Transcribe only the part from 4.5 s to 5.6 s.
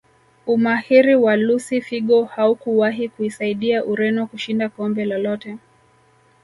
kombe lolote